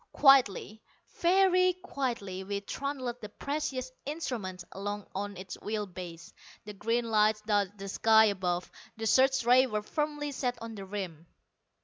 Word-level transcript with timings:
Quietly, 0.13 0.81
very 1.19 1.73
quietly, 1.73 2.43
we 2.43 2.59
trundled 2.61 3.21
the 3.21 3.29
precious 3.29 3.91
instrument 4.03 4.63
along 4.71 5.05
on 5.13 5.37
its 5.37 5.61
wheel 5.61 5.85
base. 5.85 6.33
The 6.65 6.73
green 6.73 7.05
lights 7.11 7.41
dotted 7.41 7.77
the 7.77 7.87
sky 7.87 8.25
above: 8.25 8.71
the 8.97 9.05
search 9.05 9.43
rays 9.45 9.67
were 9.69 9.83
firmly 9.83 10.31
set 10.31 10.59
on 10.59 10.73
the 10.73 10.85
rim. 10.85 11.27